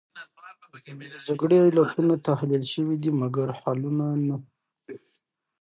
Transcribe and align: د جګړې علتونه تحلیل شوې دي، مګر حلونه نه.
د 0.71 0.73
جګړې 1.25 1.57
علتونه 1.65 2.13
تحلیل 2.27 2.63
شوې 2.73 2.95
دي، 3.01 3.11
مګر 3.21 3.47
حلونه 3.59 4.05
نه. 4.27 4.37